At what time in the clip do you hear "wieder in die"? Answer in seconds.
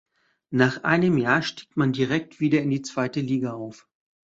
2.39-2.81